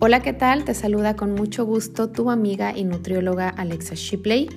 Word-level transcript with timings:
Hola, 0.00 0.22
¿qué 0.22 0.32
tal? 0.32 0.64
Te 0.64 0.74
saluda 0.74 1.16
con 1.16 1.34
mucho 1.34 1.66
gusto 1.66 2.08
tu 2.08 2.30
amiga 2.30 2.72
y 2.76 2.84
nutrióloga 2.84 3.48
Alexa 3.48 3.96
Shipley. 3.96 4.48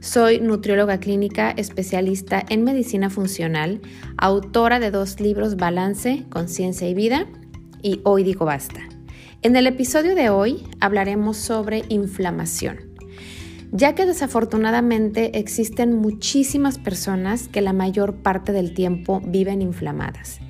Soy 0.00 0.40
nutrióloga 0.40 1.00
clínica 1.00 1.52
especialista 1.52 2.44
en 2.50 2.64
medicina 2.64 3.08
funcional, 3.08 3.80
autora 4.18 4.80
de 4.80 4.90
dos 4.90 5.20
libros 5.20 5.56
Balance, 5.56 6.26
Conciencia 6.28 6.86
y 6.86 6.92
Vida 6.92 7.26
y 7.80 8.02
Hoy 8.04 8.24
digo 8.24 8.44
basta. 8.44 8.80
En 9.40 9.56
el 9.56 9.66
episodio 9.66 10.14
de 10.14 10.28
hoy 10.28 10.62
hablaremos 10.80 11.38
sobre 11.38 11.84
inflamación, 11.88 12.76
ya 13.72 13.94
que 13.94 14.04
desafortunadamente 14.04 15.38
existen 15.38 15.94
muchísimas 15.94 16.76
personas 16.76 17.48
que 17.48 17.62
la 17.62 17.72
mayor 17.72 18.16
parte 18.16 18.52
del 18.52 18.74
tiempo 18.74 19.22
viven 19.24 19.62
inflamadas 19.62 20.40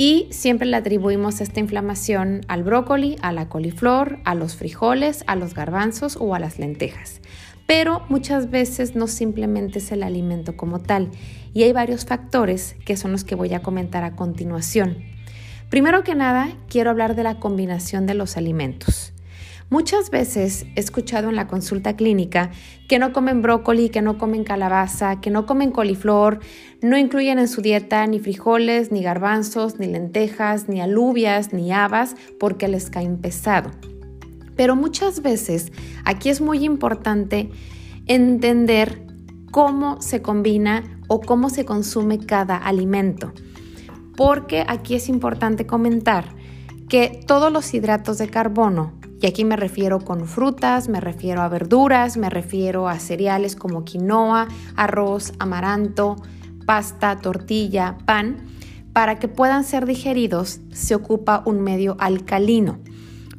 y 0.00 0.28
siempre 0.30 0.66
le 0.66 0.78
atribuimos 0.78 1.42
esta 1.42 1.60
inflamación 1.60 2.40
al 2.48 2.62
brócoli, 2.62 3.16
a 3.20 3.32
la 3.32 3.50
coliflor, 3.50 4.18
a 4.24 4.34
los 4.34 4.56
frijoles, 4.56 5.24
a 5.26 5.36
los 5.36 5.52
garbanzos 5.52 6.16
o 6.18 6.34
a 6.34 6.38
las 6.38 6.58
lentejas. 6.58 7.20
Pero 7.66 8.06
muchas 8.08 8.48
veces 8.48 8.96
no 8.96 9.06
simplemente 9.06 9.78
es 9.78 9.92
el 9.92 10.02
alimento 10.02 10.56
como 10.56 10.80
tal 10.80 11.10
y 11.52 11.64
hay 11.64 11.72
varios 11.74 12.06
factores 12.06 12.76
que 12.86 12.96
son 12.96 13.12
los 13.12 13.24
que 13.24 13.34
voy 13.34 13.52
a 13.52 13.60
comentar 13.60 14.02
a 14.02 14.16
continuación. 14.16 15.04
Primero 15.68 16.02
que 16.02 16.14
nada, 16.14 16.48
quiero 16.66 16.88
hablar 16.88 17.14
de 17.14 17.24
la 17.24 17.38
combinación 17.38 18.06
de 18.06 18.14
los 18.14 18.38
alimentos. 18.38 19.12
Muchas 19.70 20.10
veces 20.10 20.66
he 20.74 20.80
escuchado 20.80 21.28
en 21.28 21.36
la 21.36 21.46
consulta 21.46 21.94
clínica 21.94 22.50
que 22.88 22.98
no 22.98 23.12
comen 23.12 23.40
brócoli, 23.40 23.88
que 23.88 24.02
no 24.02 24.18
comen 24.18 24.42
calabaza, 24.42 25.20
que 25.20 25.30
no 25.30 25.46
comen 25.46 25.70
coliflor, 25.70 26.40
no 26.82 26.98
incluyen 26.98 27.38
en 27.38 27.46
su 27.46 27.62
dieta 27.62 28.04
ni 28.08 28.18
frijoles, 28.18 28.90
ni 28.90 29.00
garbanzos, 29.00 29.78
ni 29.78 29.86
lentejas, 29.86 30.68
ni 30.68 30.80
alubias, 30.80 31.52
ni 31.52 31.70
habas, 31.70 32.16
porque 32.40 32.66
les 32.66 32.90
caen 32.90 33.18
pesado. 33.18 33.70
Pero 34.56 34.74
muchas 34.74 35.22
veces 35.22 35.70
aquí 36.04 36.30
es 36.30 36.40
muy 36.40 36.64
importante 36.64 37.48
entender 38.06 39.06
cómo 39.52 40.02
se 40.02 40.20
combina 40.20 40.82
o 41.06 41.20
cómo 41.20 41.48
se 41.48 41.64
consume 41.64 42.18
cada 42.18 42.56
alimento. 42.56 43.32
Porque 44.16 44.64
aquí 44.66 44.96
es 44.96 45.08
importante 45.08 45.64
comentar 45.64 46.24
que 46.88 47.20
todos 47.24 47.52
los 47.52 47.72
hidratos 47.72 48.18
de 48.18 48.28
carbono 48.28 48.99
y 49.20 49.26
aquí 49.26 49.44
me 49.44 49.56
refiero 49.56 50.00
con 50.00 50.26
frutas, 50.26 50.88
me 50.88 51.00
refiero 51.00 51.42
a 51.42 51.48
verduras, 51.48 52.16
me 52.16 52.30
refiero 52.30 52.88
a 52.88 52.98
cereales 52.98 53.54
como 53.54 53.84
quinoa, 53.84 54.48
arroz, 54.76 55.34
amaranto, 55.38 56.16
pasta, 56.64 57.18
tortilla, 57.18 57.98
pan. 58.06 58.38
Para 58.94 59.18
que 59.18 59.28
puedan 59.28 59.64
ser 59.64 59.86
digeridos 59.86 60.60
se 60.72 60.94
ocupa 60.94 61.42
un 61.44 61.60
medio 61.60 61.96
alcalino. 62.00 62.78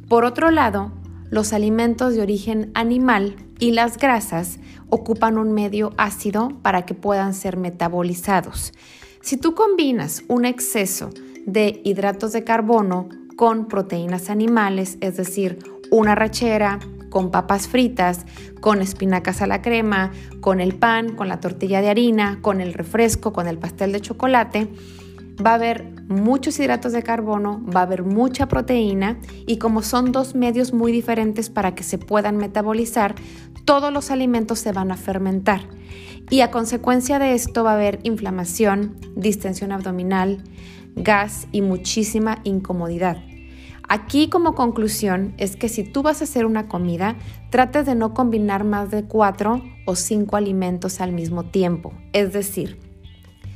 Por 0.08 0.24
otro 0.24 0.50
lado, 0.50 0.92
los 1.30 1.52
alimentos 1.52 2.14
de 2.14 2.22
origen 2.22 2.70
animal 2.74 3.36
y 3.58 3.72
las 3.72 3.98
grasas 3.98 4.60
ocupan 4.88 5.36
un 5.36 5.52
medio 5.52 5.92
ácido 5.96 6.50
para 6.62 6.86
que 6.86 6.94
puedan 6.94 7.34
ser 7.34 7.56
metabolizados. 7.56 8.72
Si 9.20 9.36
tú 9.36 9.54
combinas 9.54 10.22
un 10.28 10.44
exceso 10.44 11.10
de 11.46 11.80
hidratos 11.84 12.32
de 12.32 12.44
carbono 12.44 13.08
con 13.36 13.66
proteínas 13.66 14.30
animales, 14.30 14.98
es 15.00 15.16
decir, 15.16 15.58
una 15.92 16.14
rachera 16.14 16.80
con 17.10 17.30
papas 17.30 17.68
fritas, 17.68 18.24
con 18.60 18.80
espinacas 18.80 19.42
a 19.42 19.46
la 19.46 19.60
crema, 19.60 20.10
con 20.40 20.60
el 20.60 20.74
pan, 20.74 21.14
con 21.14 21.28
la 21.28 21.38
tortilla 21.38 21.82
de 21.82 21.90
harina, 21.90 22.38
con 22.40 22.62
el 22.62 22.72
refresco, 22.72 23.34
con 23.34 23.46
el 23.46 23.58
pastel 23.58 23.92
de 23.92 24.00
chocolate, 24.00 24.68
va 25.44 25.50
a 25.50 25.54
haber 25.54 25.84
muchos 26.08 26.58
hidratos 26.58 26.92
de 26.92 27.02
carbono, 27.02 27.62
va 27.64 27.80
a 27.80 27.82
haber 27.82 28.04
mucha 28.04 28.48
proteína 28.48 29.18
y 29.46 29.58
como 29.58 29.82
son 29.82 30.12
dos 30.12 30.34
medios 30.34 30.72
muy 30.72 30.92
diferentes 30.92 31.50
para 31.50 31.74
que 31.74 31.82
se 31.82 31.98
puedan 31.98 32.38
metabolizar, 32.38 33.14
todos 33.66 33.92
los 33.92 34.10
alimentos 34.10 34.60
se 34.60 34.72
van 34.72 34.90
a 34.90 34.96
fermentar. 34.96 35.60
Y 36.30 36.40
a 36.40 36.50
consecuencia 36.50 37.18
de 37.18 37.34
esto 37.34 37.64
va 37.64 37.72
a 37.72 37.74
haber 37.74 38.00
inflamación, 38.02 38.96
distensión 39.14 39.72
abdominal, 39.72 40.42
gas 40.96 41.46
y 41.52 41.60
muchísima 41.60 42.40
incomodidad. 42.44 43.18
Aquí 43.88 44.28
como 44.28 44.54
conclusión 44.54 45.34
es 45.38 45.56
que 45.56 45.68
si 45.68 45.84
tú 45.84 46.02
vas 46.02 46.20
a 46.20 46.24
hacer 46.24 46.46
una 46.46 46.68
comida, 46.68 47.16
trates 47.50 47.86
de 47.86 47.94
no 47.94 48.14
combinar 48.14 48.64
más 48.64 48.90
de 48.90 49.04
cuatro 49.04 49.62
o 49.86 49.96
cinco 49.96 50.36
alimentos 50.36 51.00
al 51.00 51.12
mismo 51.12 51.44
tiempo. 51.44 51.92
Es 52.12 52.32
decir, 52.32 52.78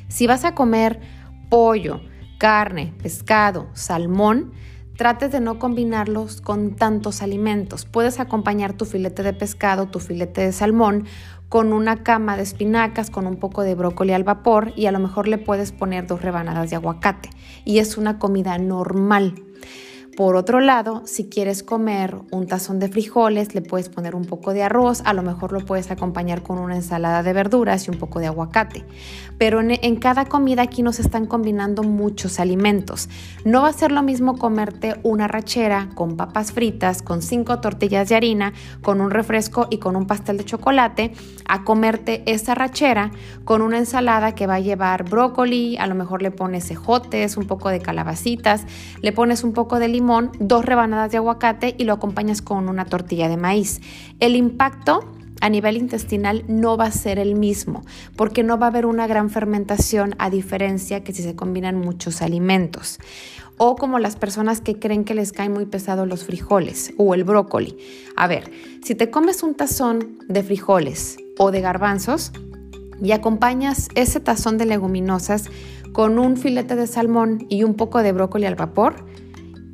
si 0.09 0.27
vas 0.27 0.45
a 0.45 0.55
comer 0.55 1.01
pollo, 1.49 2.01
carne, 2.39 2.93
pescado, 3.03 3.69
salmón, 3.73 4.53
trates 4.97 5.31
de 5.31 5.41
no 5.41 5.59
combinarlos 5.59 6.41
con 6.41 6.75
tantos 6.75 7.23
alimentos. 7.23 7.85
Puedes 7.85 8.19
acompañar 8.19 8.73
tu 8.73 8.85
filete 8.85 9.23
de 9.23 9.33
pescado, 9.33 9.87
tu 9.87 10.01
filete 10.01 10.41
de 10.41 10.53
salmón 10.53 11.07
con 11.49 11.73
una 11.73 12.03
cama 12.03 12.37
de 12.37 12.43
espinacas, 12.43 13.11
con 13.11 13.27
un 13.27 13.37
poco 13.37 13.63
de 13.63 13.75
brócoli 13.75 14.13
al 14.13 14.25
vapor 14.25 14.73
y 14.75 14.87
a 14.87 14.93
lo 14.93 14.99
mejor 14.99 15.29
le 15.29 15.39
puedes 15.39 15.73
poner 15.73 16.07
dos 16.07 16.23
rebanadas 16.23 16.71
de 16.71 16.77
aguacate. 16.77 17.31
Y 17.65 17.79
es 17.79 17.97
una 17.97 18.19
comida 18.19 18.59
normal. 18.59 19.35
Por 20.17 20.35
otro 20.35 20.61
lado, 20.61 21.03
si 21.05 21.29
quieres 21.29 21.63
comer 21.63 22.17
un 22.31 22.47
tazón 22.47 22.79
de 22.79 22.89
frijoles, 22.89 23.55
le 23.55 23.61
puedes 23.61 23.91
poner 23.91 24.15
un 24.15 24.25
poco 24.25 24.55
de 24.55 24.63
arroz, 24.63 25.03
a 25.05 25.13
lo 25.13 25.23
mejor 25.23 25.53
lo 25.53 25.61
puedes 25.61 25.91
acompañar 25.91 26.43
con 26.43 26.59
una 26.59 26.75
ensalada 26.75 27.23
de 27.23 27.35
verduras 27.35 27.87
y 27.87 27.91
un 27.91 27.99
poco 27.99 28.19
de 28.19 28.27
aguacate. 28.27 28.87
Pero 29.37 29.61
en, 29.61 29.97
cada 29.97 30.25
comida 30.25 30.63
aquí 30.63 30.83
nos 30.83 31.01
están 31.01 31.27
combinando 31.27 31.83
muchos 31.83 32.41
alimentos. 32.41 33.11
No 33.45 33.61
va 33.61 33.69
a 33.69 33.73
ser 33.75 33.93
lo 33.93 34.03
mismo 34.03 34.39
comerte 34.39 34.99
una 35.03 35.29
rachera 35.29 35.91
con 35.95 36.17
papas 36.17 36.51
fritas, 36.51 37.03
con 37.03 37.21
cinco 37.21 37.61
tortillas 37.61 38.09
de 38.09 38.15
harina, 38.15 38.55
con 38.81 39.03
un 39.03 39.11
refresco 39.11 39.67
y 39.71 39.77
con 39.77 39.97
un 39.97 40.07
pastel 40.07 40.39
de 40.39 40.47
chocolate, 40.47 41.13
a 41.47 41.63
comerte 41.65 42.23
esa 42.25 42.55
rachera 42.55 43.11
con 43.45 43.61
una 43.61 43.77
ensalada 43.77 44.35
que 44.35 44.47
va 44.47 44.55
a 44.55 44.61
llevar 44.61 45.05
brócoli, 45.05 45.77
a 45.77 45.87
lo 45.87 45.95
mejor 45.95 46.23
le 46.23 46.31
pones 46.31 46.71
ejotes, 46.71 47.37
un 47.37 47.47
poco 47.47 47.69
de 47.69 47.81
calabacitas, 47.81 48.65
le 49.03 49.13
pones 49.13 49.45
un 49.45 49.53
poco 49.53 49.79
de 49.79 49.89
limón 49.89 50.06
dos 50.39 50.65
rebanadas 50.65 51.11
de 51.11 51.19
aguacate 51.19 51.75
y 51.79 51.85
lo 51.85 51.95
acompañas 51.95 52.43
con 52.43 52.69
una 52.69 52.85
tortilla 52.85 53.29
de 53.29 53.37
maíz. 53.37 53.81
El 54.21 54.37
impacto 54.37 55.01
a 55.41 55.49
nivel 55.49 55.77
intestinal 55.77 56.45
no 56.49 56.77
va 56.77 56.87
a 56.87 56.91
ser 56.91 57.19
el 57.19 57.35
mismo, 57.35 57.85
porque 58.17 58.43
no 58.43 58.59
va 58.59 58.67
a 58.67 58.71
haber 58.71 58.87
una 58.87 59.07
gran 59.07 59.31
fermentación 59.31 60.15
a 60.19 60.31
diferencia 60.31 61.05
que 61.05 61.13
si 61.13 61.23
se 61.23 61.37
combinan 61.37 61.77
muchos 61.77 62.23
alimentos. 62.23 62.99
O 63.59 63.77
como 63.77 63.99
las 63.99 64.17
personas 64.17 64.61
que 64.61 64.79
creen 64.79 65.05
que 65.05 65.15
les 65.15 65.33
caen 65.33 65.53
muy 65.53 65.67
pesados 65.67 66.07
los 66.07 66.25
frijoles 66.25 66.93
o 66.99 67.15
el 67.15 67.25
brócoli. 67.25 67.77
A 68.17 68.27
ver, 68.27 68.51
si 68.83 68.95
te 68.95 69.11
comes 69.11 69.43
un 69.43 69.55
tazón 69.55 70.19
de 70.29 70.43
frijoles 70.43 71.17
o 71.39 71.51
de 71.51 71.61
garbanzos 71.61 72.33
y 73.03 73.13
acompañas 73.13 73.89
ese 73.95 74.21
tazón 74.21 74.59
de 74.59 74.67
leguminosas 74.67 75.45
con 75.93 76.19
un 76.19 76.37
filete 76.37 76.77
de 76.77 76.87
salmón 76.87 77.47
y 77.49 77.63
un 77.63 77.75
poco 77.75 78.03
de 78.03 78.13
brócoli 78.13 78.45
al 78.45 78.55
vapor, 78.55 79.07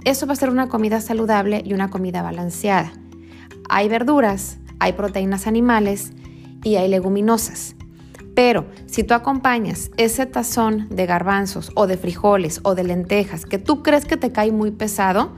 eso 0.04 0.26
va 0.26 0.32
a 0.32 0.36
ser 0.36 0.50
una 0.50 0.68
comida 0.68 1.00
saludable 1.00 1.62
y 1.64 1.74
una 1.74 1.90
comida 1.90 2.22
balanceada. 2.22 2.92
Hay 3.68 3.88
verduras, 3.88 4.58
hay 4.78 4.94
proteínas 4.94 5.46
animales 5.46 6.12
y 6.64 6.76
hay 6.76 6.88
leguminosas. 6.88 7.76
Pero 8.34 8.66
si 8.86 9.04
tú 9.04 9.14
acompañas 9.14 9.90
ese 9.96 10.26
tazón 10.26 10.88
de 10.88 11.06
garbanzos 11.06 11.70
o 11.74 11.86
de 11.86 11.96
frijoles 11.98 12.60
o 12.62 12.74
de 12.74 12.84
lentejas 12.84 13.44
que 13.44 13.58
tú 13.58 13.82
crees 13.82 14.04
que 14.04 14.16
te 14.16 14.32
cae 14.32 14.52
muy 14.52 14.70
pesado, 14.70 15.32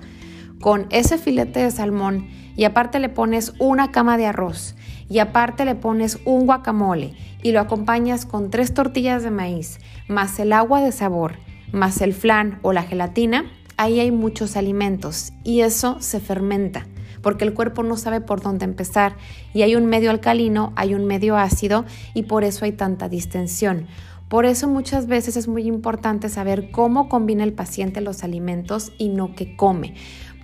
con 0.61 0.87
ese 0.91 1.19
filete 1.19 1.61
de 1.61 1.71
salmón 1.71 2.29
y 2.57 2.65
aparte 2.65 2.99
le 2.99 3.11
pones 3.11 3.53
una 3.59 3.91
cama 3.91 4.17
de 4.17 4.27
arroz 4.27 4.77
y 5.11 5.19
aparte 5.19 5.67
le 5.67 5.75
pones 5.75 6.19
un 6.25 6.47
guacamole 6.47 7.15
y 7.43 7.53
lo 7.53 7.61
acompañas 7.61 8.25
con 8.25 8.49
tres 8.49 8.73
tortillas 8.73 9.23
de 9.23 9.31
maíz, 9.31 9.79
más 10.09 10.39
el 10.39 10.55
agua 10.55 10.81
de 10.81 10.93
sabor, 10.93 11.35
más 11.73 12.01
el 12.01 12.15
flan 12.15 12.61
o 12.63 12.73
la 12.73 12.83
gelatina, 12.83 13.45
ahí 13.77 14.01
hay 14.01 14.11
muchos 14.11 14.57
alimentos 14.57 15.33
y 15.43 15.61
eso 15.61 15.97
se 16.01 16.21
fermenta 16.21 16.87
porque 17.25 17.45
el 17.45 17.55
cuerpo 17.55 17.83
no 17.83 17.97
sabe 17.97 18.21
por 18.21 18.43
dónde 18.43 18.67
empezar 18.67 19.17
y 19.55 19.63
hay 19.63 19.75
un 19.75 19.87
medio 19.87 20.11
alcalino, 20.11 20.75
hay 20.77 20.95
un 20.95 21.07
medio 21.07 21.37
ácido 21.37 21.87
y 22.13 22.25
por 22.25 22.45
eso 22.45 22.67
hay 22.67 22.73
tanta 22.73 23.09
distensión. 23.09 23.87
Por 24.29 24.45
eso 24.45 24.69
muchas 24.69 25.07
veces 25.07 25.37
es 25.37 25.49
muy 25.49 25.67
importante 25.67 26.29
saber 26.29 26.71
cómo 26.71 27.09
combina 27.09 27.43
el 27.43 27.53
paciente 27.53 28.01
los 28.01 28.25
alimentos 28.25 28.93
y 28.99 29.09
no 29.09 29.35
qué 29.35 29.57
come. 29.57 29.95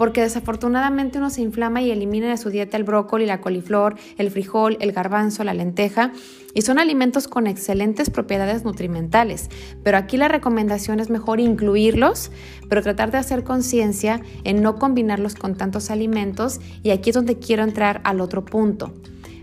Porque 0.01 0.23
desafortunadamente 0.23 1.19
uno 1.19 1.29
se 1.29 1.43
inflama 1.43 1.83
y 1.83 1.91
elimina 1.91 2.31
de 2.31 2.39
su 2.39 2.49
dieta 2.49 2.79
el 2.79 2.85
brócoli, 2.85 3.27
la 3.27 3.43
coliflor, 3.43 3.97
el 4.17 4.31
frijol, 4.31 4.79
el 4.81 4.93
garbanzo, 4.93 5.45
la 5.45 5.53
lenteja. 5.53 6.13
Y 6.55 6.63
son 6.63 6.79
alimentos 6.79 7.29
con 7.29 7.47
excelentes 7.47 8.09
propiedades 8.09 8.65
nutrimentales. 8.65 9.51
Pero 9.85 9.99
aquí 9.99 10.17
la 10.17 10.29
recomendación 10.29 11.01
es 11.01 11.11
mejor 11.11 11.39
incluirlos, 11.39 12.33
pero 12.71 12.81
tratar 12.81 13.11
de 13.11 13.19
hacer 13.19 13.45
conciencia 13.45 14.23
en 14.45 14.63
no 14.63 14.77
combinarlos 14.77 15.35
con 15.35 15.55
tantos 15.55 15.91
alimentos. 15.91 16.61
Y 16.83 16.93
aquí 16.93 17.11
es 17.11 17.15
donde 17.15 17.39
quiero 17.39 17.63
entrar 17.63 18.01
al 18.05 18.23
otro 18.23 18.43
punto. 18.43 18.95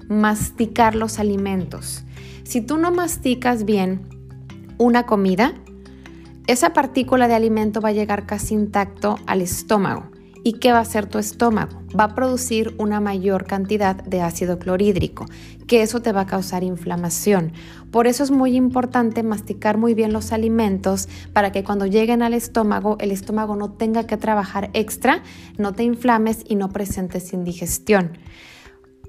Masticar 0.09 0.95
los 0.95 1.19
alimentos. 1.19 2.04
Si 2.45 2.62
tú 2.62 2.77
no 2.77 2.89
masticas 2.89 3.63
bien, 3.63 4.09
una 4.80 5.06
comida, 5.06 5.54
esa 6.48 6.74
partícula 6.74 7.27
de 7.27 7.36
alimento 7.36 7.80
va 7.80 7.89
a 7.89 7.92
llegar 7.92 8.25
casi 8.25 8.56
intacto 8.56 9.19
al 9.27 9.44
estómago 9.44 10.17
¿Y 10.48 10.54
qué 10.54 10.72
va 10.72 10.78
a 10.78 10.84
hacer 10.84 11.08
tu 11.08 11.18
estómago? 11.18 11.82
Va 11.88 12.06
a 12.06 12.16
producir 12.16 12.74
una 12.78 13.02
mayor 13.02 13.46
cantidad 13.46 13.98
de 13.98 14.22
ácido 14.22 14.60
clorhídrico, 14.60 15.26
que 15.68 15.82
eso 15.82 16.02
te 16.02 16.14
va 16.14 16.22
a 16.22 16.26
causar 16.26 16.64
inflamación. 16.64 17.52
Por 17.92 18.08
eso 18.08 18.24
es 18.24 18.32
muy 18.32 18.56
importante 18.56 19.24
masticar 19.24 19.78
muy 19.78 19.94
bien 19.94 20.14
los 20.14 20.32
alimentos 20.32 21.10
para 21.34 21.52
que 21.52 21.66
cuando 21.66 21.86
lleguen 21.86 22.22
al 22.22 22.34
estómago, 22.34 22.96
el 23.02 23.12
estómago 23.12 23.58
no 23.58 23.74
tenga 23.74 24.08
que 24.08 24.16
trabajar 24.16 24.70
extra, 24.72 25.22
no 25.58 25.74
te 25.74 25.84
inflames 25.84 26.46
y 26.48 26.56
no 26.56 26.70
presentes 26.70 27.34
indigestión. 27.34 28.18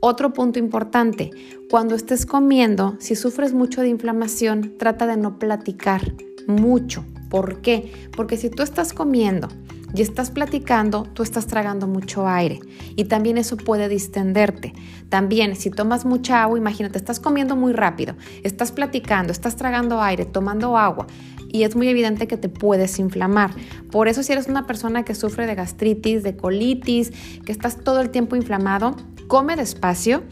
Otro 0.00 0.32
punto 0.32 0.58
importante, 0.58 1.30
cuando 1.70 1.94
estés 1.94 2.26
comiendo, 2.26 2.96
si 2.98 3.14
sufres 3.14 3.54
mucho 3.54 3.82
de 3.82 3.90
inflamación, 3.90 4.74
trata 4.76 5.06
de 5.06 5.16
no 5.16 5.38
platicar 5.38 6.02
mucho. 6.48 7.04
¿Por 7.30 7.60
qué? 7.60 7.92
Porque 8.16 8.36
si 8.36 8.50
tú 8.50 8.64
estás 8.64 8.92
comiendo 8.92 9.48
y 9.94 10.02
estás 10.02 10.30
platicando, 10.30 11.04
tú 11.14 11.22
estás 11.22 11.46
tragando 11.46 11.86
mucho 11.86 12.28
aire 12.28 12.60
y 12.96 13.04
también 13.04 13.38
eso 13.38 13.56
puede 13.56 13.88
distenderte. 13.88 14.74
También 15.08 15.56
si 15.56 15.70
tomas 15.70 16.04
mucha 16.04 16.42
agua, 16.42 16.58
imagínate, 16.58 16.98
estás 16.98 17.20
comiendo 17.20 17.56
muy 17.56 17.72
rápido, 17.72 18.14
estás 18.42 18.72
platicando, 18.72 19.32
estás 19.32 19.56
tragando 19.56 20.00
aire, 20.02 20.24
tomando 20.24 20.76
agua 20.76 21.06
y 21.48 21.62
es 21.62 21.74
muy 21.74 21.88
evidente 21.88 22.26
que 22.26 22.36
te 22.36 22.48
puedes 22.48 22.98
inflamar. 22.98 23.52
Por 23.90 24.08
eso 24.08 24.22
si 24.22 24.32
eres 24.32 24.48
una 24.48 24.66
persona 24.66 25.04
que 25.04 25.14
sufre 25.14 25.46
de 25.46 25.54
gastritis, 25.54 26.22
de 26.22 26.36
colitis, 26.36 27.10
que 27.44 27.52
estás 27.52 27.82
todo 27.82 28.00
el 28.00 28.10
tiempo 28.10 28.36
inflamado, 28.36 28.96
come 29.26 29.56
despacio, 29.56 30.22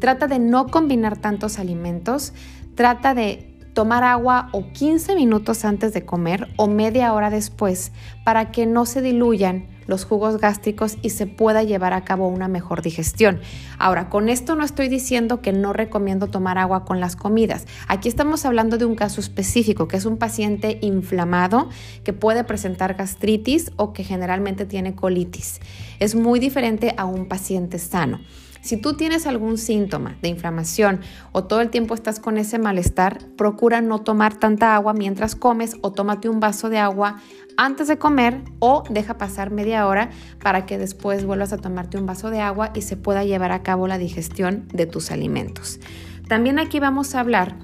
trata 0.00 0.26
de 0.26 0.38
no 0.38 0.68
combinar 0.68 1.18
tantos 1.18 1.58
alimentos, 1.58 2.32
trata 2.74 3.14
de 3.14 3.53
tomar 3.74 4.04
agua 4.04 4.48
o 4.52 4.72
15 4.72 5.14
minutos 5.14 5.64
antes 5.64 5.92
de 5.92 6.06
comer 6.06 6.48
o 6.56 6.68
media 6.68 7.12
hora 7.12 7.28
después 7.28 7.92
para 8.24 8.50
que 8.52 8.66
no 8.66 8.86
se 8.86 9.02
diluyan 9.02 9.66
los 9.86 10.04
jugos 10.04 10.38
gástricos 10.38 10.96
y 11.02 11.10
se 11.10 11.26
pueda 11.26 11.62
llevar 11.62 11.92
a 11.92 12.04
cabo 12.04 12.28
una 12.28 12.48
mejor 12.48 12.80
digestión. 12.80 13.40
Ahora, 13.78 14.08
con 14.08 14.28
esto 14.30 14.54
no 14.54 14.64
estoy 14.64 14.88
diciendo 14.88 15.42
que 15.42 15.52
no 15.52 15.72
recomiendo 15.72 16.28
tomar 16.28 16.56
agua 16.56 16.84
con 16.84 17.00
las 17.00 17.16
comidas. 17.16 17.66
Aquí 17.86 18.08
estamos 18.08 18.46
hablando 18.46 18.78
de 18.78 18.86
un 18.86 18.94
caso 18.94 19.20
específico, 19.20 19.88
que 19.88 19.96
es 19.96 20.06
un 20.06 20.16
paciente 20.16 20.78
inflamado 20.80 21.68
que 22.02 22.12
puede 22.12 22.44
presentar 22.44 22.94
gastritis 22.94 23.72
o 23.76 23.92
que 23.92 24.04
generalmente 24.04 24.64
tiene 24.64 24.94
colitis. 24.94 25.60
Es 26.00 26.14
muy 26.14 26.40
diferente 26.40 26.94
a 26.96 27.04
un 27.04 27.26
paciente 27.26 27.78
sano. 27.78 28.20
Si 28.64 28.78
tú 28.78 28.94
tienes 28.94 29.26
algún 29.26 29.58
síntoma 29.58 30.16
de 30.22 30.30
inflamación 30.30 31.00
o 31.32 31.44
todo 31.44 31.60
el 31.60 31.68
tiempo 31.68 31.92
estás 31.92 32.18
con 32.18 32.38
ese 32.38 32.58
malestar, 32.58 33.18
procura 33.36 33.82
no 33.82 34.00
tomar 34.00 34.38
tanta 34.38 34.74
agua 34.74 34.94
mientras 34.94 35.36
comes 35.36 35.76
o 35.82 35.92
tómate 35.92 36.30
un 36.30 36.40
vaso 36.40 36.70
de 36.70 36.78
agua 36.78 37.20
antes 37.58 37.88
de 37.88 37.98
comer 37.98 38.40
o 38.60 38.82
deja 38.88 39.18
pasar 39.18 39.50
media 39.50 39.86
hora 39.86 40.08
para 40.42 40.64
que 40.64 40.78
después 40.78 41.26
vuelvas 41.26 41.52
a 41.52 41.58
tomarte 41.58 41.98
un 41.98 42.06
vaso 42.06 42.30
de 42.30 42.40
agua 42.40 42.70
y 42.74 42.80
se 42.80 42.96
pueda 42.96 43.22
llevar 43.22 43.52
a 43.52 43.62
cabo 43.62 43.86
la 43.86 43.98
digestión 43.98 44.66
de 44.72 44.86
tus 44.86 45.10
alimentos. 45.10 45.78
También 46.26 46.58
aquí 46.58 46.80
vamos 46.80 47.14
a 47.14 47.20
hablar 47.20 47.56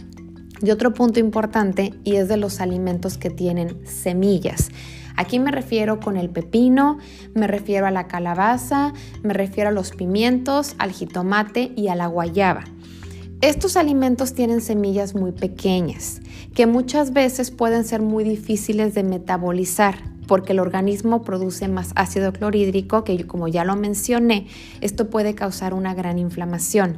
de 0.61 0.71
otro 0.71 0.93
punto 0.93 1.19
importante 1.19 1.95
y 2.05 2.17
es 2.17 2.29
de 2.29 2.37
los 2.37 2.61
alimentos 2.61 3.17
que 3.17 3.31
tienen 3.31 3.87
semillas. 3.87 4.69
Aquí 5.21 5.39
me 5.39 5.51
refiero 5.51 6.01
con 6.01 6.17
el 6.17 6.31
pepino, 6.31 6.97
me 7.35 7.47
refiero 7.47 7.87
a 7.87 7.91
la 7.91 8.09
calabaza, 8.09 8.95
me 9.23 9.35
refiero 9.35 9.69
a 9.69 9.73
los 9.73 9.91
pimientos, 9.91 10.75
al 10.79 10.93
jitomate 10.93 11.75
y 11.77 11.89
a 11.89 11.95
la 11.95 12.07
guayaba. 12.07 12.65
Estos 13.43 13.77
alimentos 13.77 14.33
tienen 14.33 14.63
semillas 14.63 15.15
muy 15.15 15.33
pequeñas 15.33 16.23
que 16.55 16.67
muchas 16.67 17.13
veces 17.13 17.51
pueden 17.51 17.85
ser 17.85 18.01
muy 18.01 18.25
difíciles 18.25 18.95
de 18.95 19.03
metabolizar 19.03 19.97
porque 20.27 20.53
el 20.53 20.59
organismo 20.59 21.21
produce 21.21 21.69
más 21.69 21.93
ácido 21.97 22.33
clorhídrico 22.33 23.05
que 23.05 23.27
como 23.27 23.47
ya 23.47 23.67
lo 23.67 23.77
mencioné, 23.77 24.47
esto 24.81 25.11
puede 25.11 25.35
causar 25.35 25.75
una 25.75 25.93
gran 25.93 26.19
inflamación. 26.19 26.97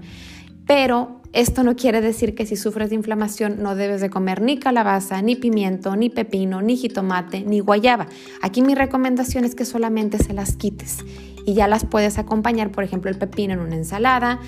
Pero 0.64 1.21
esto 1.32 1.64
no 1.64 1.76
quiere 1.76 2.02
decir 2.02 2.34
que 2.34 2.44
si 2.44 2.56
sufres 2.56 2.90
de 2.90 2.96
inflamación 2.96 3.62
no 3.62 3.74
debes 3.74 4.02
de 4.02 4.10
comer 4.10 4.42
ni 4.42 4.58
calabaza, 4.58 5.22
ni 5.22 5.34
pimiento, 5.34 5.96
ni 5.96 6.10
pepino, 6.10 6.60
ni 6.60 6.76
jitomate, 6.76 7.40
ni 7.40 7.60
guayaba. 7.60 8.06
Aquí 8.42 8.60
mi 8.60 8.74
recomendación 8.74 9.44
es 9.44 9.54
que 9.54 9.64
solamente 9.64 10.18
se 10.18 10.34
las 10.34 10.56
quites 10.56 10.98
y 11.46 11.54
ya 11.54 11.68
las 11.68 11.86
puedes 11.86 12.18
acompañar, 12.18 12.70
por 12.70 12.84
ejemplo, 12.84 13.10
el 13.10 13.16
pepino 13.16 13.54
en 13.54 13.60
una 13.60 13.76
ensalada, 13.76 14.40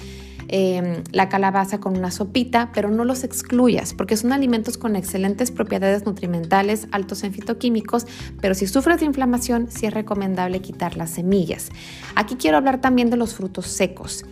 em, 0.48 1.02
la 1.10 1.30
calabaza 1.30 1.80
con 1.80 1.96
una 1.96 2.10
sopita, 2.10 2.70
pero 2.74 2.90
no 2.90 3.06
los 3.06 3.24
excluyas 3.24 3.94
porque 3.94 4.18
son 4.18 4.34
alimentos 4.34 4.76
con 4.76 4.94
excelentes 4.94 5.50
propiedades 5.50 6.04
nutrimentales, 6.04 6.86
altos 6.92 7.24
en 7.24 7.32
fitoquímicos, 7.32 8.06
pero 8.42 8.54
si 8.54 8.66
sufres 8.66 9.00
de 9.00 9.06
inflamación 9.06 9.68
sí 9.70 9.86
es 9.86 9.94
recomendable 9.94 10.60
quitar 10.60 10.98
las 10.98 11.08
semillas. 11.08 11.70
Aquí 12.14 12.36
quiero 12.36 12.58
hablar 12.58 12.82
también 12.82 13.08
de 13.08 13.16
los 13.16 13.34
frutos 13.34 13.68
secos. 13.68 14.26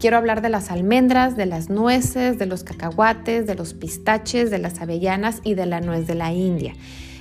Quiero 0.00 0.16
hablar 0.16 0.40
de 0.40 0.48
las 0.48 0.70
almendras, 0.70 1.36
de 1.36 1.44
las 1.44 1.68
nueces, 1.68 2.38
de 2.38 2.46
los 2.46 2.64
cacahuates, 2.64 3.46
de 3.46 3.54
los 3.54 3.74
pistaches, 3.74 4.50
de 4.50 4.56
las 4.56 4.80
avellanas 4.80 5.42
y 5.44 5.52
de 5.52 5.66
la 5.66 5.82
nuez 5.82 6.06
de 6.06 6.14
la 6.14 6.32
India. 6.32 6.72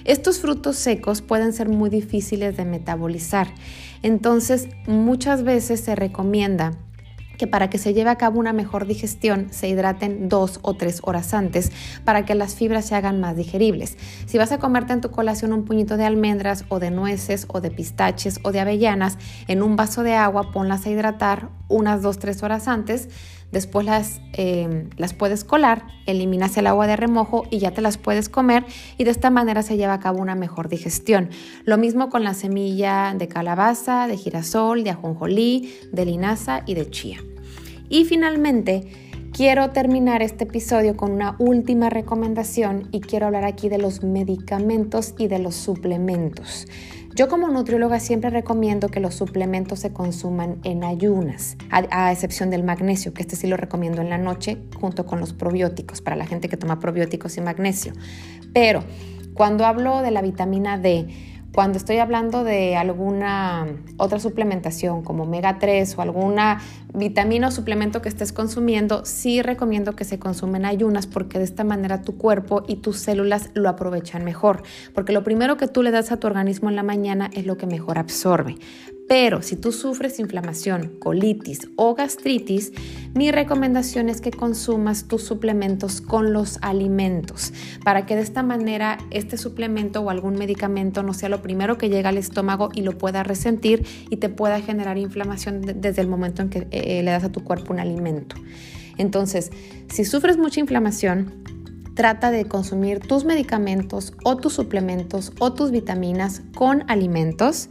Estos 0.06 0.40
frutos 0.40 0.78
secos 0.78 1.22
pueden 1.22 1.52
ser 1.52 1.68
muy 1.68 1.90
difíciles 1.90 2.56
de 2.56 2.64
metabolizar, 2.64 3.50
entonces 4.02 4.70
muchas 4.88 5.44
veces 5.44 5.82
se 5.82 5.94
recomienda 5.98 6.72
que 7.40 7.48
para 7.48 7.70
que 7.70 7.78
se 7.78 7.94
lleve 7.94 8.10
a 8.10 8.18
cabo 8.18 8.38
una 8.38 8.54
mejor 8.54 8.86
digestión 8.86 9.48
se 9.50 9.70
hidraten 9.70 10.28
dos 10.28 10.60
o 10.62 10.76
tres 10.76 11.00
horas 11.04 11.34
antes 11.34 11.72
para 12.04 12.26
que 12.26 12.36
las 12.36 12.54
fibras 12.54 12.86
se 12.86 12.96
hagan 12.96 13.22
más 13.22 13.38
digeribles. 13.38 13.98
Si 14.28 14.38
vas 14.38 14.52
a 14.52 14.60
comerte 14.60 14.92
en 14.92 15.02
tu 15.02 15.10
colación 15.10 15.54
un 15.54 15.64
puñito 15.64 15.96
de 15.96 16.06
almendras 16.06 16.66
o 16.68 16.80
de 16.80 16.92
nueces 16.92 17.46
o 17.48 17.62
de 17.62 17.72
pistaches 17.72 18.40
o 18.44 18.52
de 18.52 18.60
avellanas 18.60 19.18
en 19.48 19.64
un 19.64 19.78
vaso 19.78 20.04
de 20.04 20.16
agua, 20.16 20.52
ponlas 20.52 20.86
a 20.86 20.90
hidratar 20.90 21.50
unas 21.70 22.02
dos, 22.02 22.20
tres 22.20 22.44
horas 22.44 22.68
antes 22.68 23.08
Después 23.52 23.86
las, 23.86 24.22
em, 24.34 24.90
las 24.98 25.14
puedes 25.14 25.44
colar, 25.44 25.86
eliminas 26.06 26.56
el 26.58 26.68
agua 26.68 26.88
de 26.88 26.96
remojo 26.96 27.46
y 27.50 27.60
ya 27.60 27.72
te 27.72 27.82
las 27.82 27.98
puedes 27.98 28.30
comer 28.30 28.66
y 28.98 29.04
de 29.04 29.12
esta 29.12 29.30
manera 29.30 29.64
se 29.64 29.78
lleva 29.78 29.94
a 29.94 30.00
cabo 30.00 30.20
una 30.20 30.36
mejor 30.36 30.70
digestión. 30.70 31.30
Lo 31.66 31.78
mismo 31.78 32.10
con 32.10 32.24
la 32.24 32.34
semilla 32.34 33.16
de 33.18 33.28
calabaza, 33.28 34.08
de 34.08 34.18
girasol, 34.18 34.84
de 34.84 34.92
ajonjolí, 34.92 35.74
de 35.92 36.06
linaza 36.06 36.62
y 36.66 36.76
de 36.76 36.90
chía. 36.90 37.18
Y 37.90 38.06
finalmente, 38.06 39.10
Quiero 39.32 39.70
terminar 39.70 40.22
este 40.22 40.44
episodio 40.44 40.98
con 40.98 41.12
una 41.12 41.36
última 41.38 41.90
recomendación 41.90 42.90
y 42.92 43.00
quiero 43.00 43.28
hablar 43.28 43.46
aquí 43.46 43.70
de 43.70 43.78
los 43.78 44.04
medicamentos 44.04 45.14
y 45.18 45.28
de 45.28 45.40
los 45.40 45.56
suplementos. 45.56 46.68
Yo 47.16 47.28
como 47.28 47.50
nutrióloga 47.50 48.00
siempre 48.00 48.30
recomiendo 48.30 48.90
que 48.90 49.00
los 49.00 49.16
suplementos 49.16 49.80
se 49.80 49.92
consuman 49.92 50.60
en 50.64 50.84
ayunas, 50.84 51.58
a, 51.72 52.12
excepción 52.12 52.50
del 52.50 52.64
magnesio, 52.64 53.14
que 53.14 53.24
este 53.24 53.36
sí 53.36 53.48
lo 53.48 53.58
recomiendo 53.58 54.02
en 54.02 54.10
la 54.10 54.18
noche 54.18 54.58
junto 54.80 55.06
con 55.06 55.20
los 55.20 55.34
probióticos, 55.34 56.02
para 56.02 56.16
la 56.16 56.26
gente 56.26 56.50
que 56.50 56.58
toma 56.58 56.80
probióticos 56.80 57.36
y 57.38 57.42
magnesio. 57.42 57.94
Pero 58.54 58.84
cuando 59.34 59.66
hablo 59.66 60.02
de 60.02 60.12
la 60.12 60.22
vitamina 60.22 60.78
D, 60.78 61.08
cuando 61.54 61.78
estoy 61.78 61.98
hablando 61.98 62.44
de 62.44 62.76
alguna 62.76 63.68
otra 63.98 64.20
suplementación 64.20 65.04
como 65.04 65.24
omega 65.24 65.58
3 65.60 65.98
o 65.98 66.02
alguna 66.02 66.62
vitamina 66.94 67.48
o 67.48 67.52
suplemento 67.52 68.02
que 68.02 68.10
estés 68.10 68.32
consumiendo, 68.32 69.06
sí 69.06 69.42
recomiendo 69.42 69.96
que 69.96 70.04
se 70.04 70.20
consumen 70.20 70.66
ayunas 70.66 71.08
porque 71.08 71.38
de 71.38 71.46
esta 71.46 71.64
manera 71.64 72.02
tu 72.02 72.18
cuerpo 72.18 72.64
y 72.68 72.78
tus 72.78 73.00
células 73.00 73.50
lo 73.54 73.70
aprovechan 73.70 74.24
mejor. 74.24 74.64
Porque 74.94 75.12
lo 75.12 75.24
primero 75.24 75.58
que 75.58 75.68
tú 75.68 75.84
le 75.84 75.92
das 75.92 76.12
a 76.12 76.18
tu 76.18 76.28
organismo 76.28 76.70
en 76.70 76.76
la 76.76 76.84
mañana 76.84 77.30
es 77.34 77.46
lo 77.46 77.58
que 77.58 77.66
mejor 77.66 77.98
absorbe. 77.98 78.56
Pero 79.10 79.42
si 79.42 79.56
tú 79.56 79.72
sufres 79.72 80.20
inflamación, 80.20 80.92
colitis 81.00 81.68
o 81.78 81.96
gastritis, 81.96 82.72
mi 83.16 83.32
recomendación 83.32 84.08
es 84.08 84.22
que 84.22 84.30
consumas 84.30 85.08
tus 85.08 85.24
suplementos 85.24 86.00
con 86.00 86.32
los 86.32 86.60
alimentos 86.62 87.52
para 87.84 88.06
que 88.06 88.16
de 88.16 88.22
esta 88.22 88.44
manera 88.44 89.00
este 89.10 89.40
suplemento 89.40 90.02
o 90.02 90.12
algún 90.12 90.36
medicamento 90.36 91.02
no 91.02 91.16
sea 91.16 91.28
lo 91.28 91.42
primero 91.42 91.80
que 91.80 91.90
llega 91.90 92.10
al 92.10 92.20
estómago 92.20 92.70
y 92.72 92.84
lo 92.84 93.00
pueda 93.00 93.24
resentir 93.24 93.84
y 94.12 94.18
te 94.18 94.30
pueda 94.30 94.62
generar 94.62 95.00
inflamación 95.00 95.62
desde 95.62 96.04
el 96.04 96.08
momento 96.08 96.44
en 96.44 96.50
que 96.52 96.68
eh, 96.70 97.02
le 97.02 97.10
das 97.10 97.24
a 97.24 97.32
tu 97.32 97.44
cuerpo 97.44 97.74
un 97.74 97.80
alimento. 97.80 98.36
Entonces, 99.00 99.50
si 99.92 100.06
sufres 100.06 100.38
mucha 100.38 100.60
inflamación, 100.60 101.34
trata 101.96 102.30
de 102.30 102.46
consumir 102.46 103.00
tus 103.00 103.26
medicamentos 103.26 104.14
o 104.24 104.38
tus 104.38 104.54
suplementos 104.54 105.34
o 105.40 105.52
tus 105.52 105.72
vitaminas 105.72 106.44
con 106.54 106.90
alimentos 106.90 107.70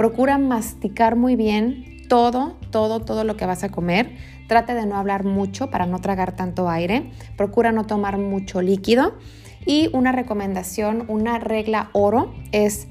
Procura 0.00 0.38
masticar 0.38 1.14
muy 1.14 1.36
bien 1.36 2.06
todo, 2.08 2.56
todo, 2.70 3.00
todo 3.00 3.22
lo 3.22 3.36
que 3.36 3.44
vas 3.44 3.64
a 3.64 3.68
comer. 3.68 4.16
Trate 4.48 4.72
de 4.72 4.86
no 4.86 4.96
hablar 4.96 5.24
mucho 5.24 5.68
para 5.68 5.84
no 5.84 5.98
tragar 5.98 6.34
tanto 6.34 6.70
aire. 6.70 7.10
Procura 7.36 7.70
no 7.70 7.84
tomar 7.84 8.16
mucho 8.16 8.62
líquido. 8.62 9.18
Y 9.66 9.90
una 9.92 10.10
recomendación, 10.10 11.04
una 11.08 11.38
regla 11.38 11.90
oro 11.92 12.32
es, 12.50 12.88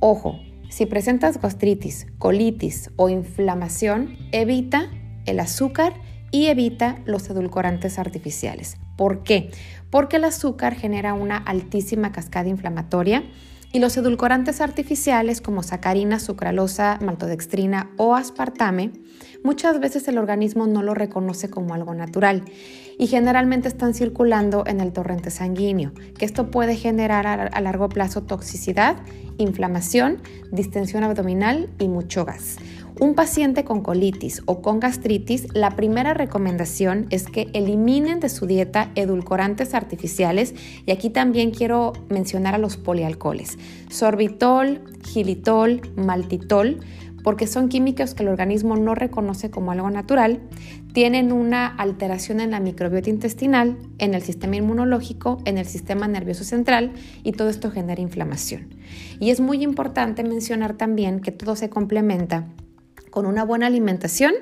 ojo, 0.00 0.40
si 0.70 0.86
presentas 0.86 1.38
gastritis, 1.38 2.06
colitis 2.16 2.90
o 2.96 3.10
inflamación, 3.10 4.16
evita 4.32 4.88
el 5.26 5.38
azúcar 5.38 5.92
y 6.30 6.46
evita 6.46 7.00
los 7.04 7.28
edulcorantes 7.28 7.98
artificiales. 7.98 8.78
¿Por 8.96 9.22
qué? 9.22 9.50
Porque 9.90 10.16
el 10.16 10.24
azúcar 10.24 10.76
genera 10.76 11.12
una 11.12 11.36
altísima 11.36 12.10
cascada 12.10 12.48
inflamatoria 12.48 13.22
Y 13.74 13.78
los 13.78 13.96
edulcorantes 13.96 14.60
artificiales 14.60 15.40
como 15.40 15.62
sacarina, 15.62 16.20
sucralosa, 16.20 16.98
maltodextrina 17.00 17.90
o 17.96 18.14
aspartame, 18.14 18.92
muchas 19.42 19.80
veces 19.80 20.06
el 20.08 20.18
organismo 20.18 20.66
no 20.66 20.82
lo 20.82 20.92
reconoce 20.92 21.48
como 21.48 21.72
algo 21.72 21.94
natural 21.94 22.44
y 22.98 23.06
generalmente 23.06 23.68
están 23.68 23.94
circulando 23.94 24.64
en 24.66 24.80
el 24.80 24.92
torrente 24.92 25.30
sanguíneo, 25.30 25.92
que 26.18 26.26
esto 26.26 26.50
puede 26.50 26.76
generar 26.76 27.26
a 27.26 27.60
largo 27.62 27.88
plazo 27.88 28.22
toxicidad, 28.24 28.96
inflamación, 29.38 30.18
distensión 30.50 31.02
abdominal 31.02 31.70
y 31.78 31.88
mucho 31.88 32.26
gas. 32.26 32.58
Un 33.00 33.14
paciente 33.14 33.64
con 33.64 33.80
colitis 33.80 34.42
o 34.44 34.60
con 34.60 34.78
gastritis, 34.78 35.48
la 35.54 35.70
primera 35.70 36.12
recomendación 36.12 37.06
es 37.10 37.24
que 37.24 37.48
eliminen 37.54 38.20
de 38.20 38.28
su 38.28 38.46
dieta 38.46 38.92
edulcorantes 38.94 39.74
artificiales. 39.74 40.54
Y 40.84 40.92
aquí 40.92 41.08
también 41.08 41.52
quiero 41.52 41.94
mencionar 42.10 42.54
a 42.54 42.58
los 42.58 42.76
polialcoholes, 42.76 43.58
sorbitol, 43.90 44.82
gilitol, 45.04 45.80
maltitol, 45.96 46.80
porque 47.24 47.46
son 47.46 47.68
químicos 47.68 48.14
que 48.14 48.24
el 48.24 48.28
organismo 48.28 48.76
no 48.76 48.94
reconoce 48.94 49.50
como 49.50 49.72
algo 49.72 49.90
natural, 49.90 50.40
tienen 50.92 51.32
una 51.32 51.66
alteración 51.66 52.40
en 52.40 52.50
la 52.50 52.60
microbiota 52.60 53.08
intestinal, 53.08 53.78
en 53.98 54.14
el 54.14 54.22
sistema 54.22 54.56
inmunológico, 54.56 55.38
en 55.44 55.56
el 55.56 55.66
sistema 55.66 56.08
nervioso 56.08 56.44
central 56.44 56.92
y 57.22 57.32
todo 57.32 57.48
esto 57.48 57.70
genera 57.70 58.02
inflamación. 58.02 58.74
Y 59.18 59.30
es 59.30 59.40
muy 59.40 59.62
importante 59.62 60.24
mencionar 60.24 60.74
también 60.74 61.20
que 61.20 61.32
todo 61.32 61.56
se 61.56 61.70
complementa 61.70 62.48
con 63.12 63.26
una 63.26 63.44
buena 63.44 63.66
alimentación 63.66 64.32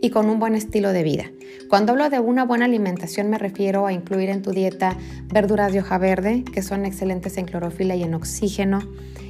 y 0.00 0.10
con 0.10 0.28
un 0.28 0.38
buen 0.38 0.54
estilo 0.54 0.92
de 0.92 1.02
vida. 1.02 1.24
Cuando 1.70 1.92
hablo 1.92 2.10
de 2.10 2.20
una 2.20 2.44
buena 2.44 2.66
alimentación 2.66 3.30
me 3.30 3.38
refiero 3.38 3.86
a 3.86 3.92
incluir 3.94 4.28
en 4.28 4.42
tu 4.42 4.50
dieta 4.50 4.96
verduras 5.32 5.72
de 5.72 5.80
hoja 5.80 5.96
verde, 5.96 6.44
que 6.44 6.62
son 6.62 6.84
excelentes 6.84 7.38
en 7.38 7.46
clorofila 7.46 7.96
y 7.96 8.02
en 8.02 8.12
oxígeno, 8.12 8.80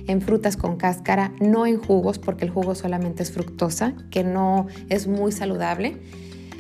en 0.09 0.21
frutas 0.21 0.57
con 0.57 0.77
cáscara, 0.77 1.33
no 1.41 1.67
en 1.67 1.79
jugos, 1.79 2.19
porque 2.19 2.45
el 2.45 2.51
jugo 2.51 2.75
solamente 2.75 3.23
es 3.23 3.31
fructosa, 3.31 3.95
que 4.11 4.25
no 4.25 4.67
es 4.89 5.07
muy 5.07 5.31
saludable. 5.31 5.97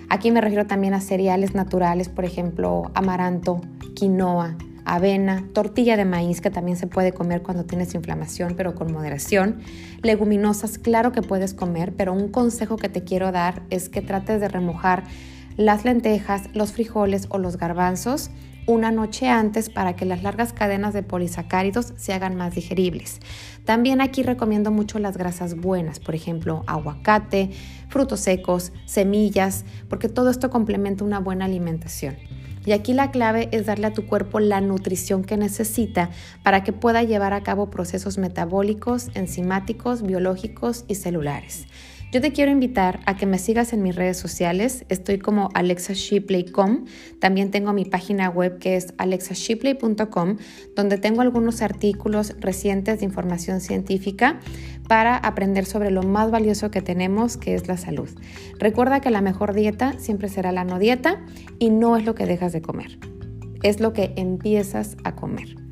Aquí 0.08 0.30
me 0.30 0.40
refiero 0.40 0.68
también 0.68 0.94
a 0.94 1.00
cereales 1.00 1.56
naturales, 1.56 2.08
por 2.08 2.24
ejemplo, 2.24 2.92
amaranto, 2.94 3.60
quinoa, 3.96 4.56
avena, 4.84 5.48
tortilla 5.52 5.96
de 5.96 6.04
maíz 6.04 6.40
que 6.40 6.50
también 6.50 6.76
se 6.76 6.86
puede 6.86 7.12
comer 7.12 7.42
cuando 7.42 7.64
tienes 7.64 7.94
inflamación, 7.94 8.54
pero 8.56 8.74
con 8.74 8.92
moderación. 8.92 9.60
Leguminosas, 10.02 10.78
claro 10.78 11.12
que 11.12 11.22
puedes 11.22 11.54
comer, 11.54 11.94
pero 11.96 12.12
un 12.12 12.28
consejo 12.28 12.76
que 12.76 12.88
te 12.88 13.04
quiero 13.04 13.32
dar 13.32 13.62
es 13.70 13.88
que 13.88 14.02
trates 14.02 14.40
de 14.40 14.48
remojar 14.48 15.04
las 15.56 15.84
lentejas, 15.84 16.48
los 16.54 16.72
frijoles 16.72 17.26
o 17.30 17.38
los 17.38 17.56
garbanzos 17.56 18.30
una 18.66 18.90
noche 18.90 19.28
antes 19.28 19.68
para 19.68 19.94
que 19.94 20.06
las 20.06 20.22
largas 20.22 20.52
cadenas 20.52 20.94
de 20.94 21.02
polisacáridos 21.02 21.92
se 21.96 22.12
hagan 22.12 22.34
más 22.36 22.54
digeribles. 22.54 23.20
También 23.64 24.00
aquí 24.00 24.22
recomiendo 24.22 24.70
mucho 24.70 24.98
las 24.98 25.16
grasas 25.16 25.56
buenas, 25.56 26.00
por 26.00 26.14
ejemplo, 26.14 26.64
aguacate, 26.66 27.50
frutos 27.88 28.20
secos, 28.20 28.72
semillas, 28.86 29.64
porque 29.88 30.08
todo 30.08 30.30
esto 30.30 30.50
complementa 30.50 31.04
una 31.04 31.18
buena 31.18 31.44
alimentación. 31.44 32.16
Y 32.66 32.72
aquí 32.72 32.94
la 32.94 33.10
clave 33.10 33.48
es 33.52 33.66
darle 33.66 33.88
a 33.88 33.92
tu 33.92 34.06
cuerpo 34.06 34.40
la 34.40 34.60
nutrición 34.60 35.22
que 35.22 35.36
necesita 35.36 36.10
para 36.42 36.64
que 36.64 36.72
pueda 36.72 37.02
llevar 37.02 37.32
a 37.32 37.42
cabo 37.42 37.70
procesos 37.70 38.16
metabólicos, 38.18 39.08
enzimáticos, 39.14 40.02
biológicos 40.02 40.84
y 40.88 40.94
celulares. 40.94 41.66
Yo 42.14 42.20
te 42.20 42.30
quiero 42.30 42.52
invitar 42.52 43.00
a 43.06 43.16
que 43.16 43.26
me 43.26 43.38
sigas 43.38 43.72
en 43.72 43.82
mis 43.82 43.96
redes 43.96 44.16
sociales. 44.16 44.84
Estoy 44.88 45.18
como 45.18 45.48
alexashipley.com. 45.52 46.84
También 47.18 47.50
tengo 47.50 47.72
mi 47.72 47.84
página 47.86 48.30
web 48.30 48.60
que 48.60 48.76
es 48.76 48.94
alexashipley.com, 48.98 50.36
donde 50.76 50.98
tengo 50.98 51.22
algunos 51.22 51.60
artículos 51.60 52.36
recientes 52.38 53.00
de 53.00 53.04
información 53.04 53.60
científica 53.60 54.38
para 54.86 55.16
aprender 55.16 55.66
sobre 55.66 55.90
lo 55.90 56.04
más 56.04 56.30
valioso 56.30 56.70
que 56.70 56.82
tenemos, 56.82 57.36
que 57.36 57.56
es 57.56 57.66
la 57.66 57.76
salud. 57.76 58.10
Recuerda 58.60 59.00
que 59.00 59.10
la 59.10 59.20
mejor 59.20 59.52
dieta 59.52 59.98
siempre 59.98 60.28
será 60.28 60.52
la 60.52 60.62
no 60.62 60.78
dieta 60.78 61.20
y 61.58 61.70
no 61.70 61.96
es 61.96 62.04
lo 62.04 62.14
que 62.14 62.26
dejas 62.26 62.52
de 62.52 62.62
comer, 62.62 62.96
es 63.64 63.80
lo 63.80 63.92
que 63.92 64.12
empiezas 64.14 64.96
a 65.02 65.16
comer. 65.16 65.63